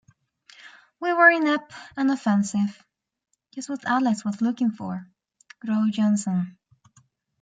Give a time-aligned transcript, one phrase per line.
[0.99, 2.83] "We were inept and offensive-
[3.53, 5.05] just what Alex was looking for",
[5.63, 6.57] wrote Johnson.